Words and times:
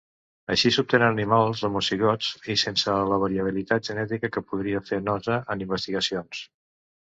Així 0.53 0.69
s'obtenen 0.75 1.09
animals 1.15 1.59
homozigots 1.67 2.29
i 2.53 2.55
sense 2.61 2.95
la 3.11 3.19
variabilitat 3.25 3.87
genètica 3.91 4.33
que 4.39 4.45
podria 4.49 4.83
fer 4.89 5.01
nosa 5.11 5.39
en 5.57 5.63
investigacions. 5.69 6.43